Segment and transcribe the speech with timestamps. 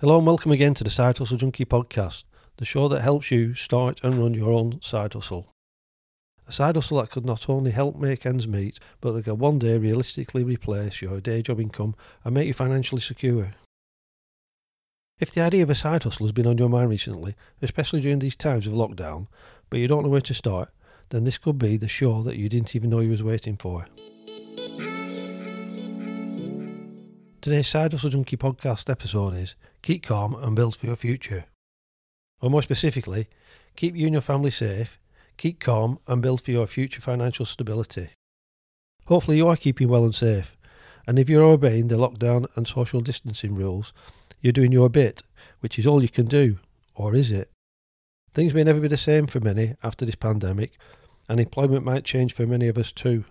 [0.00, 2.24] Hello and welcome again to the Side Hustle Junkie podcast,
[2.56, 5.52] the show that helps you start and run your own side hustle.
[6.48, 9.58] A side hustle that could not only help make ends meet, but that could one
[9.58, 11.94] day realistically replace your day job income
[12.24, 13.50] and make you financially secure.
[15.18, 18.20] If the idea of a side hustle has been on your mind recently, especially during
[18.20, 19.26] these times of lockdown,
[19.68, 20.70] but you don't know where to start,
[21.10, 23.84] then this could be the show that you didn't even know you was waiting for.
[27.42, 31.46] Today's Side Hustle Junkie podcast episode is Keep Calm and Build for Your Future.
[32.42, 33.28] Or more specifically,
[33.76, 34.98] keep you and your family safe,
[35.38, 38.10] keep calm and build for your future financial stability.
[39.06, 40.54] Hopefully, you are keeping well and safe,
[41.06, 43.94] and if you're obeying the lockdown and social distancing rules,
[44.42, 45.22] you're doing your bit,
[45.60, 46.58] which is all you can do,
[46.94, 47.50] or is it?
[48.34, 50.72] Things may never be the same for many after this pandemic,
[51.26, 53.24] and employment might change for many of us too.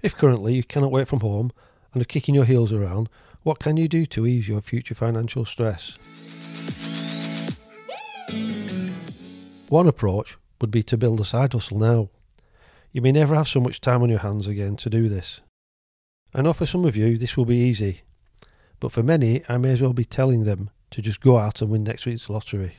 [0.00, 1.50] If currently you cannot work from home
[1.96, 3.08] and kicking your heels around,
[3.42, 5.98] what can you do to ease your future financial stress?
[9.68, 12.10] One approach would be to build a side hustle now.
[12.92, 15.40] You may never have so much time on your hands again to do this.
[16.34, 18.02] I know for some of you this will be easy,
[18.78, 21.70] but for many I may as well be telling them to just go out and
[21.70, 22.76] win next week's lottery.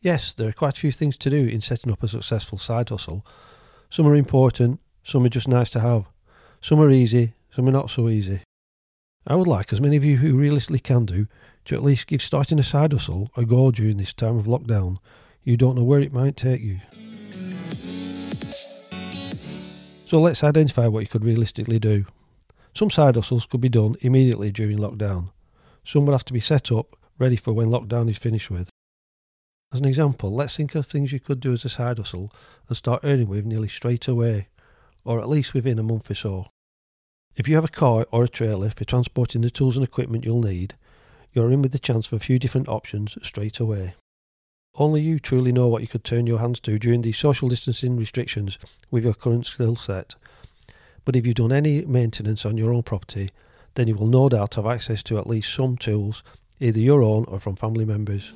[0.00, 2.90] Yes, there are quite a few things to do in setting up a successful side
[2.90, 3.26] hustle.
[3.88, 6.04] Some are important, some are just nice to have.
[6.60, 8.42] Some are easy, some are not so easy.
[9.26, 11.26] I would like, as many of you who realistically can do,
[11.64, 14.98] to at least give starting a side hustle a go during this time of lockdown.
[15.42, 16.80] You don't know where it might take you.
[20.04, 22.04] So let's identify what you could realistically do.
[22.74, 25.30] Some side hustles could be done immediately during lockdown.
[25.82, 28.68] Some would have to be set up, ready for when lockdown is finished with.
[29.72, 32.30] As an example, let's think of things you could do as a side hustle
[32.68, 34.48] and start earning with nearly straight away,
[35.06, 36.48] or at least within a month or so.
[37.36, 40.40] If you have a car or a trailer for transporting the tools and equipment you'll
[40.40, 40.74] need,
[41.34, 43.94] you're in with the chance for a few different options straight away.
[44.76, 47.98] Only you truly know what you could turn your hands to during these social distancing
[47.98, 48.58] restrictions
[48.90, 50.14] with your current skill set.
[51.04, 53.28] But if you've done any maintenance on your own property,
[53.74, 56.22] then you will no doubt have access to at least some tools,
[56.58, 58.32] either your own or from family members.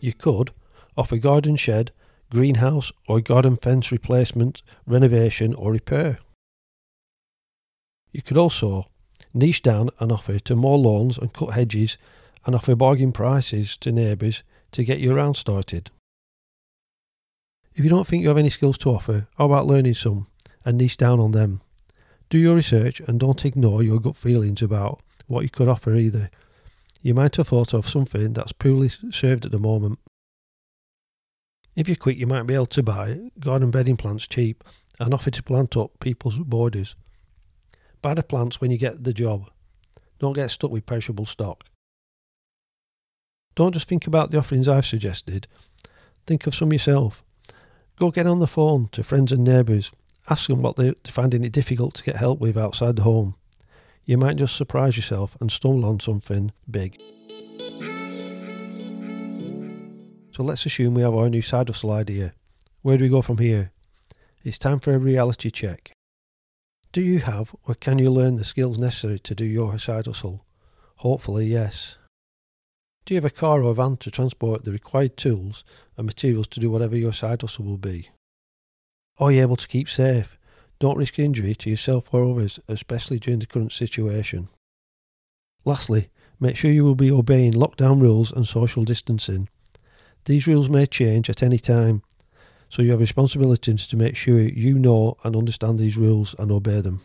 [0.00, 0.50] You could
[0.96, 1.92] offer a garden shed
[2.30, 6.18] greenhouse or garden fence replacement, renovation or repair.
[8.12, 8.86] You could also
[9.34, 11.98] niche down and offer to mow lawns and cut hedges
[12.44, 14.42] and offer bargain prices to neighbours
[14.72, 15.90] to get you around started.
[17.74, 20.28] If you don't think you have any skills to offer, how about learning some
[20.64, 21.60] and niche down on them?
[22.30, 26.30] Do your research and don't ignore your gut feelings about what you could offer either.
[27.02, 29.98] You might have thought of something that's poorly served at the moment
[31.76, 34.64] if you're quick, you might be able to buy garden bedding plants cheap
[34.98, 36.96] and offer to plant up people's borders.
[38.00, 39.50] Buy the plants when you get the job.
[40.18, 41.64] Don't get stuck with perishable stock.
[43.54, 45.46] Don't just think about the offerings I've suggested.
[46.26, 47.22] Think of some yourself.
[47.98, 49.92] Go get on the phone to friends and neighbours.
[50.28, 53.34] Ask them what they're finding it difficult to get help with outside the home.
[54.04, 57.00] You might just surprise yourself and stumble on something big.
[60.36, 62.34] So let's assume we have our new side hustle idea.
[62.82, 63.72] Where do we go from here?
[64.44, 65.92] It's time for a reality check.
[66.92, 70.44] Do you have or can you learn the skills necessary to do your side hustle?
[70.96, 71.96] Hopefully, yes.
[73.06, 75.64] Do you have a car or van to transport the required tools
[75.96, 78.10] and materials to do whatever your side hustle will be?
[79.16, 80.36] Are you able to keep safe?
[80.80, 84.50] Don't risk injury to yourself or others, especially during the current situation.
[85.64, 89.48] Lastly, make sure you will be obeying lockdown rules and social distancing.
[90.26, 92.02] These rules may change at any time,
[92.68, 96.80] so you have responsibilities to make sure you know and understand these rules and obey
[96.80, 97.00] them.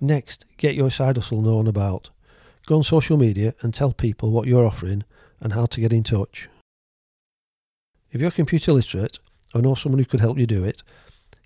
[0.00, 2.10] Next, get your side hustle known about.
[2.66, 5.02] Go on social media and tell people what you're offering
[5.40, 6.48] and how to get in touch.
[8.12, 9.18] If you're computer literate
[9.54, 10.84] or know someone who could help you do it,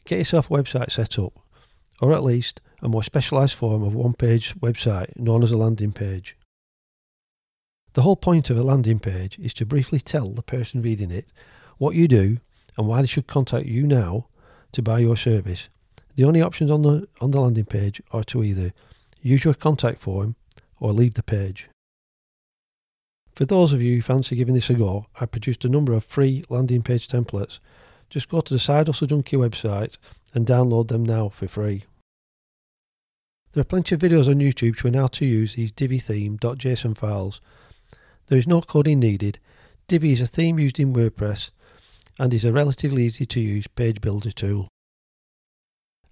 [0.05, 1.33] get yourself a website set up,
[2.01, 5.93] or at least a more specialised form of one page website known as a landing
[5.93, 6.37] page.
[7.95, 11.33] The whole point of a landing page is to briefly tell the person reading it
[11.79, 12.39] what you do
[12.77, 14.27] and why they should contact you now
[14.73, 15.69] to buy your service.
[16.15, 18.73] The only options on the on the landing page are to either
[19.23, 20.37] use your contact form
[20.81, 21.69] or leave the page.
[23.35, 26.05] For those of you who fancy giving this a go, I produced a number of
[26.05, 27.61] free landing page templates.
[28.11, 29.97] Just go to the Side Hustle Junkie website
[30.35, 31.85] and download them now for free.
[33.53, 37.41] There are plenty of videos on YouTube showing how to use these Divi theme.json files.
[38.27, 39.39] There is no coding needed.
[39.89, 41.51] Divi is a theme used in WordPress
[42.19, 44.69] and is a relatively easy to use page builder tool.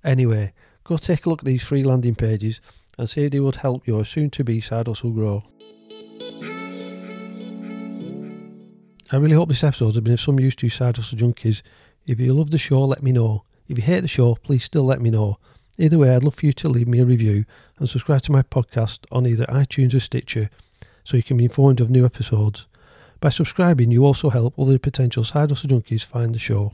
[0.03, 0.53] Anyway,
[0.85, 2.61] go take a look at these free landing pages
[2.99, 5.45] and see if they would help your soon to be side hustle grow.
[9.13, 11.63] I really hope this episode has been of some use to you side hustle junkies.
[12.09, 13.45] If you love the show, let me know.
[13.69, 15.39] If you hate the show, please still let me know.
[15.79, 17.45] Either way, I'd love for you to leave me a review
[17.79, 20.51] and subscribe to my podcast on either iTunes or Stitcher
[21.05, 22.67] so you can be informed of new episodes.
[23.21, 26.73] By subscribing, you also help other potential side hustle junkies find the show.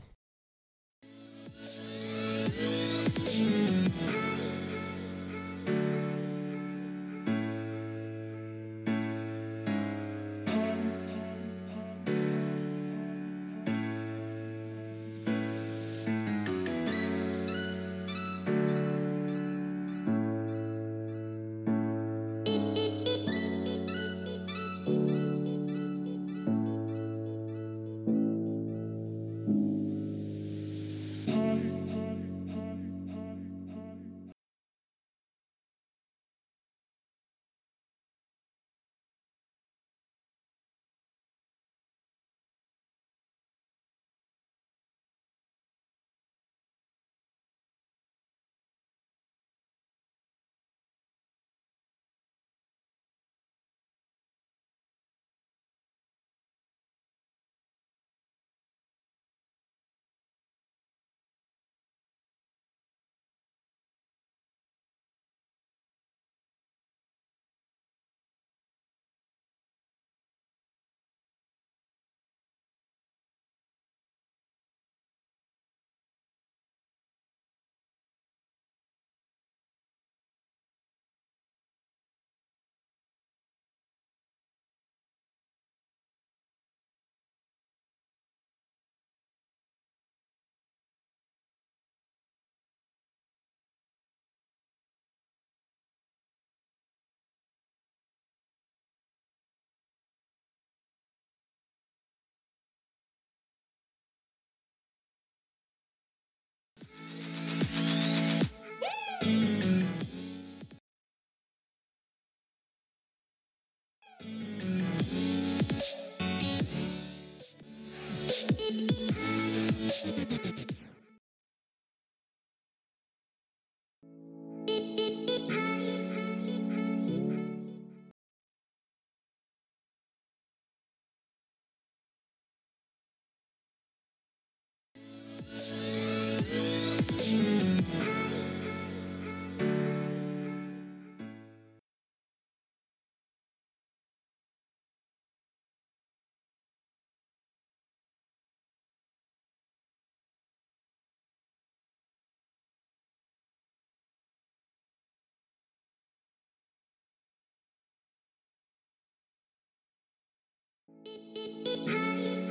[161.33, 162.42] Bye.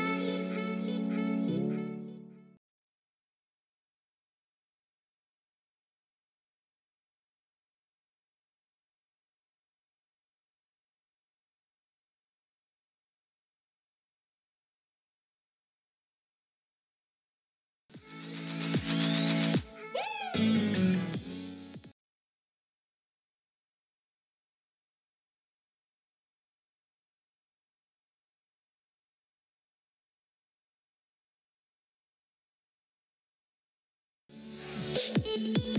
[35.38, 35.77] Thank you.